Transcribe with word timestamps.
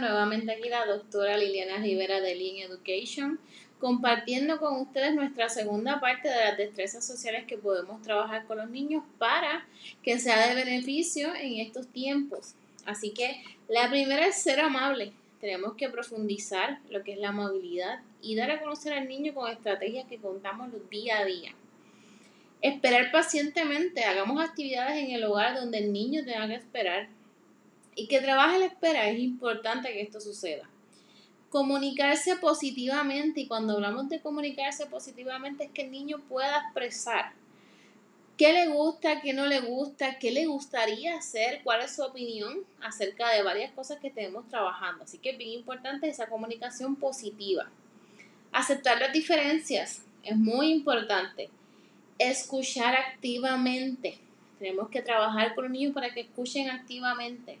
nuevamente 0.00 0.52
aquí 0.52 0.68
la 0.68 0.86
doctora 0.86 1.36
Liliana 1.36 1.76
Rivera 1.76 2.20
de 2.20 2.34
Lean 2.34 2.70
Education, 2.70 3.38
compartiendo 3.78 4.58
con 4.58 4.80
ustedes 4.80 5.14
nuestra 5.14 5.48
segunda 5.48 6.00
parte 6.00 6.28
de 6.28 6.36
las 6.36 6.56
destrezas 6.56 7.06
sociales 7.06 7.44
que 7.46 7.58
podemos 7.58 8.00
trabajar 8.02 8.46
con 8.46 8.58
los 8.58 8.70
niños 8.70 9.04
para 9.18 9.66
que 10.02 10.18
sea 10.18 10.48
de 10.48 10.54
beneficio 10.54 11.34
en 11.34 11.60
estos 11.60 11.88
tiempos. 11.88 12.54
Así 12.86 13.10
que 13.10 13.42
la 13.68 13.88
primera 13.90 14.26
es 14.26 14.36
ser 14.36 14.60
amable. 14.60 15.12
Tenemos 15.40 15.74
que 15.74 15.88
profundizar 15.88 16.78
lo 16.88 17.02
que 17.02 17.12
es 17.12 17.18
la 17.18 17.32
movilidad 17.32 18.00
y 18.22 18.36
dar 18.36 18.50
a 18.52 18.60
conocer 18.60 18.92
al 18.92 19.08
niño 19.08 19.34
con 19.34 19.50
estrategias 19.50 20.06
que 20.08 20.18
contamos 20.18 20.70
día 20.88 21.18
a 21.18 21.24
día. 21.24 21.52
Esperar 22.60 23.10
pacientemente, 23.10 24.04
hagamos 24.04 24.40
actividades 24.40 24.96
en 25.02 25.10
el 25.10 25.24
hogar 25.24 25.56
donde 25.56 25.78
el 25.78 25.92
niño 25.92 26.24
tenga 26.24 26.46
que 26.46 26.54
esperar 26.54 27.08
y 27.94 28.06
que 28.06 28.20
trabaje 28.20 28.58
la 28.58 28.66
espera. 28.66 29.08
Es 29.08 29.18
importante 29.20 29.92
que 29.92 30.02
esto 30.02 30.20
suceda. 30.20 30.68
Comunicarse 31.50 32.36
positivamente 32.36 33.40
y 33.40 33.46
cuando 33.46 33.74
hablamos 33.74 34.08
de 34.08 34.20
comunicarse 34.20 34.86
positivamente 34.86 35.64
es 35.64 35.70
que 35.70 35.82
el 35.82 35.90
niño 35.90 36.18
pueda 36.28 36.62
expresar 36.62 37.32
qué 38.36 38.52
le 38.52 38.68
gusta, 38.68 39.20
qué 39.20 39.32
no 39.32 39.46
le 39.46 39.60
gusta, 39.60 40.18
qué 40.18 40.30
le 40.30 40.46
gustaría 40.46 41.16
hacer, 41.16 41.60
cuál 41.62 41.82
es 41.82 41.94
su 41.94 42.02
opinión 42.02 42.60
acerca 42.80 43.30
de 43.30 43.42
varias 43.42 43.72
cosas 43.72 44.00
que 44.00 44.10
tenemos 44.10 44.48
trabajando. 44.48 45.04
Así 45.04 45.18
que 45.18 45.30
es 45.30 45.38
bien 45.38 45.50
importante 45.50 46.08
esa 46.08 46.26
comunicación 46.26 46.96
positiva. 46.96 47.70
Aceptar 48.50 49.00
las 49.00 49.12
diferencias 49.12 50.02
es 50.22 50.36
muy 50.36 50.72
importante. 50.72 51.50
Escuchar 52.18 52.96
activamente. 52.96 54.18
Tenemos 54.58 54.88
que 54.88 55.02
trabajar 55.02 55.54
con 55.54 55.64
los 55.64 55.72
niños 55.72 55.94
para 55.94 56.12
que 56.12 56.22
escuchen 56.22 56.70
activamente. 56.70 57.58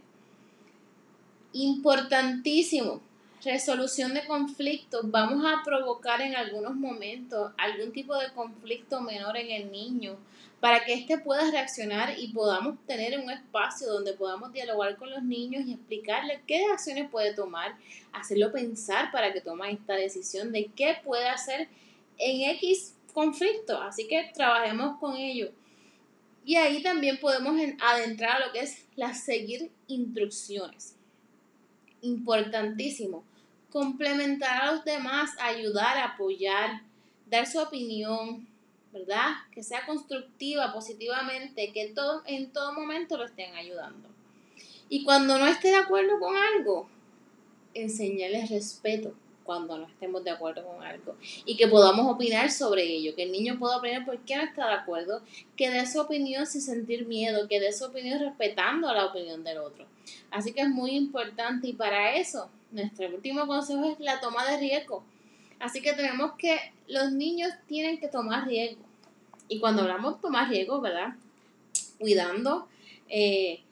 Importantísimo. 1.52 3.02
Resolución 3.44 4.14
de 4.14 4.24
conflictos. 4.24 5.02
Vamos 5.10 5.44
a 5.44 5.62
provocar 5.64 6.22
en 6.22 6.34
algunos 6.34 6.74
momentos 6.74 7.52
algún 7.58 7.92
tipo 7.92 8.16
de 8.16 8.32
conflicto 8.32 9.00
menor 9.00 9.36
en 9.36 9.50
el 9.50 9.70
niño 9.70 10.16
para 10.60 10.84
que 10.84 10.94
éste 10.94 11.18
pueda 11.18 11.50
reaccionar 11.50 12.14
y 12.18 12.28
podamos 12.28 12.78
tener 12.86 13.18
un 13.18 13.28
espacio 13.30 13.88
donde 13.88 14.12
podamos 14.12 14.52
dialogar 14.52 14.96
con 14.96 15.10
los 15.10 15.22
niños 15.24 15.66
y 15.66 15.72
explicarles 15.72 16.40
qué 16.46 16.64
acciones 16.66 17.10
puede 17.10 17.34
tomar, 17.34 17.74
hacerlo 18.12 18.52
pensar 18.52 19.10
para 19.10 19.32
que 19.32 19.40
tome 19.40 19.72
esta 19.72 19.94
decisión 19.94 20.52
de 20.52 20.70
qué 20.74 20.98
puede 21.04 21.28
hacer 21.28 21.68
en 22.16 22.48
X 22.56 22.94
conflicto. 23.12 23.82
Así 23.82 24.06
que 24.06 24.30
trabajemos 24.32 24.98
con 25.00 25.16
ello. 25.16 25.50
Y 26.44 26.54
ahí 26.56 26.82
también 26.82 27.18
podemos 27.18 27.60
adentrar 27.80 28.40
a 28.40 28.46
lo 28.46 28.52
que 28.52 28.60
es 28.60 28.86
la 28.94 29.14
seguir 29.14 29.70
instrucciones. 29.88 30.96
Importantísimo. 32.02 33.24
Complementar 33.70 34.62
a 34.62 34.72
los 34.72 34.84
demás, 34.84 35.30
ayudar, 35.40 35.96
apoyar, 35.98 36.82
dar 37.26 37.46
su 37.46 37.58
opinión, 37.58 38.46
¿verdad? 38.92 39.30
Que 39.50 39.62
sea 39.62 39.86
constructiva, 39.86 40.72
positivamente, 40.72 41.72
que 41.72 41.88
todo, 41.88 42.22
en 42.26 42.52
todo 42.52 42.74
momento 42.74 43.16
lo 43.16 43.24
estén 43.24 43.54
ayudando. 43.54 44.08
Y 44.90 45.04
cuando 45.04 45.38
no 45.38 45.46
esté 45.46 45.68
de 45.68 45.76
acuerdo 45.76 46.20
con 46.20 46.36
algo, 46.36 46.88
enseñarles 47.72 48.50
respeto 48.50 49.14
cuando 49.44 49.78
no 49.78 49.86
estemos 49.86 50.24
de 50.24 50.30
acuerdo 50.30 50.64
con 50.66 50.82
algo 50.82 51.16
y 51.44 51.56
que 51.56 51.68
podamos 51.68 52.12
opinar 52.12 52.50
sobre 52.50 52.84
ello, 52.84 53.14
que 53.14 53.24
el 53.24 53.32
niño 53.32 53.58
pueda 53.58 53.78
opinar 53.78 54.04
por 54.04 54.18
qué 54.20 54.36
no 54.36 54.42
está 54.42 54.68
de 54.68 54.74
acuerdo, 54.74 55.22
que 55.56 55.70
dé 55.70 55.86
su 55.86 56.00
opinión 56.00 56.46
sin 56.46 56.60
sentir 56.60 57.06
miedo, 57.06 57.48
que 57.48 57.60
dé 57.60 57.72
su 57.72 57.84
opinión 57.84 58.20
respetando 58.20 58.92
la 58.92 59.06
opinión 59.06 59.44
del 59.44 59.58
otro. 59.58 59.86
Así 60.30 60.52
que 60.52 60.62
es 60.62 60.68
muy 60.68 60.92
importante 60.92 61.68
y 61.68 61.72
para 61.72 62.16
eso 62.16 62.50
nuestro 62.70 63.08
último 63.08 63.46
consejo 63.46 63.84
es 63.84 64.00
la 64.00 64.20
toma 64.20 64.50
de 64.50 64.58
riesgo. 64.58 65.04
Así 65.60 65.80
que 65.80 65.92
tenemos 65.92 66.32
que, 66.38 66.58
los 66.88 67.12
niños 67.12 67.52
tienen 67.66 68.00
que 68.00 68.08
tomar 68.08 68.48
riesgo. 68.48 68.82
Y 69.48 69.60
cuando 69.60 69.82
hablamos 69.82 70.16
de 70.16 70.22
tomar 70.22 70.48
riesgo, 70.48 70.80
¿verdad? 70.80 71.14
Cuidando 71.98 72.66
eh, 73.08 73.62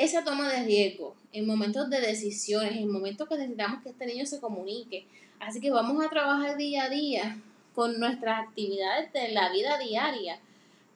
esa 0.00 0.24
toma 0.24 0.50
de 0.50 0.64
riesgo 0.64 1.14
en 1.34 1.46
momentos 1.46 1.90
de 1.90 2.00
decisiones, 2.00 2.72
en 2.72 2.90
momentos 2.90 3.28
que 3.28 3.36
necesitamos 3.36 3.82
que 3.82 3.90
este 3.90 4.06
niño 4.06 4.24
se 4.24 4.40
comunique. 4.40 5.06
Así 5.38 5.60
que 5.60 5.70
vamos 5.70 6.02
a 6.02 6.08
trabajar 6.08 6.56
día 6.56 6.84
a 6.84 6.88
día 6.88 7.38
con 7.74 8.00
nuestras 8.00 8.48
actividades 8.48 9.12
de 9.12 9.28
la 9.28 9.52
vida 9.52 9.76
diaria 9.76 10.40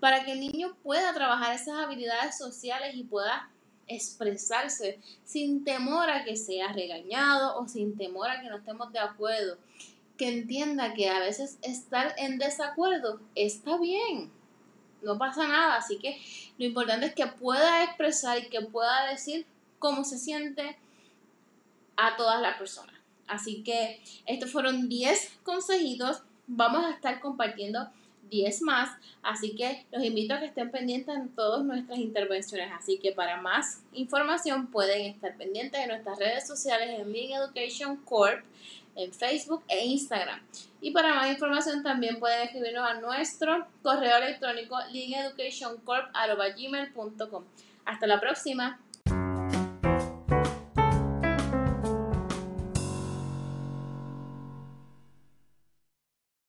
para 0.01 0.25
que 0.25 0.33
el 0.33 0.41
niño 0.41 0.75
pueda 0.83 1.13
trabajar 1.13 1.55
esas 1.55 1.85
habilidades 1.85 2.39
sociales 2.39 2.95
y 2.95 3.05
pueda 3.05 3.51
expresarse 3.89 4.99
sin 5.23 5.65
temor 5.65 6.09
a 6.09 6.25
que 6.25 6.37
sea 6.37 6.73
regañado 6.73 7.59
o 7.59 7.69
sin 7.69 7.99
temor 7.99 8.31
a 8.31 8.41
que 8.41 8.49
no 8.49 8.57
estemos 8.57 8.91
de 8.91 9.01
acuerdo 9.01 9.59
que 10.17 10.29
entienda 10.29 10.95
que 10.95 11.11
a 11.11 11.19
veces 11.19 11.59
estar 11.61 12.15
en 12.17 12.39
desacuerdo 12.39 13.21
está 13.35 13.77
bien, 13.77 14.31
no 15.05 15.19
pasa 15.19 15.47
nada, 15.47 15.77
así 15.77 15.99
que 15.99 16.21
lo 16.59 16.65
importante 16.65 17.07
es 17.07 17.15
que 17.15 17.27
pueda 17.27 17.85
expresar 17.85 18.39
y 18.39 18.49
que 18.49 18.61
pueda 18.61 19.07
decir 19.11 19.47
cómo 19.79 20.05
se 20.05 20.19
siente 20.19 20.77
a 21.97 22.17
todas 22.17 22.41
las 22.41 22.57
personas. 22.57 22.95
Así 23.27 23.63
que 23.63 24.03
estos 24.27 24.51
fueron 24.51 24.89
10 24.89 25.41
consejitos, 25.43 26.23
vamos 26.47 26.85
a 26.85 26.91
estar 26.91 27.21
compartiendo 27.21 27.89
10 28.31 28.63
más, 28.63 28.91
así 29.23 29.55
que 29.55 29.87
los 29.93 30.03
invito 30.03 30.35
a 30.35 30.41
que 30.41 30.47
estén 30.47 30.71
pendientes 30.71 31.15
en 31.15 31.29
todas 31.29 31.65
nuestras 31.65 31.99
intervenciones, 31.99 32.71
así 32.73 32.99
que 32.99 33.13
para 33.13 33.41
más 33.41 33.83
información 33.93 34.69
pueden 34.69 35.07
estar 35.07 35.37
pendientes 35.37 35.81
de 35.81 35.87
nuestras 35.87 36.19
redes 36.19 36.47
sociales 36.47 36.99
en 36.99 37.13
Lean 37.13 37.43
Education 37.43 37.97
Corp, 37.97 38.45
en 38.97 39.13
Facebook 39.13 39.63
e 39.69 39.85
Instagram. 39.87 40.41
Y 40.81 40.91
para 40.91 41.15
más 41.15 41.31
información 41.31 41.83
también 41.83 42.19
pueden 42.19 42.41
escribirnos 42.43 42.89
a 42.89 42.95
nuestro 43.01 43.67
correo 43.83 44.17
electrónico 44.19 44.77
leaneducationcorp.gmail.com. 44.93 47.45
Hasta 47.85 48.07
la 48.07 48.21
próxima. 48.21 48.79